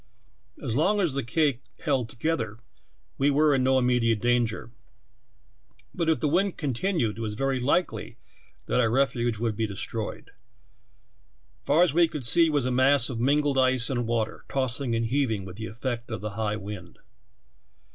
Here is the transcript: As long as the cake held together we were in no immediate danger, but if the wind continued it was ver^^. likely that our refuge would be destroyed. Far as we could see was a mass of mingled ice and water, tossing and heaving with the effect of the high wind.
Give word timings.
As 0.63 0.75
long 0.75 0.99
as 0.99 1.13
the 1.13 1.21
cake 1.21 1.61
held 1.85 2.09
together 2.09 2.57
we 3.19 3.29
were 3.29 3.53
in 3.53 3.63
no 3.63 3.77
immediate 3.77 4.19
danger, 4.19 4.71
but 5.93 6.09
if 6.09 6.19
the 6.19 6.27
wind 6.27 6.57
continued 6.57 7.17
it 7.17 7.21
was 7.21 7.35
ver^^. 7.35 7.61
likely 7.61 8.17
that 8.65 8.79
our 8.79 8.89
refuge 8.89 9.37
would 9.37 9.55
be 9.55 9.67
destroyed. 9.67 10.31
Far 11.65 11.83
as 11.83 11.93
we 11.93 12.07
could 12.07 12.25
see 12.25 12.49
was 12.49 12.65
a 12.65 12.71
mass 12.71 13.11
of 13.11 13.19
mingled 13.19 13.59
ice 13.59 13.91
and 13.91 14.07
water, 14.07 14.43
tossing 14.47 14.95
and 14.95 15.05
heaving 15.05 15.45
with 15.45 15.57
the 15.57 15.67
effect 15.67 16.09
of 16.09 16.21
the 16.21 16.31
high 16.31 16.55
wind. 16.57 16.97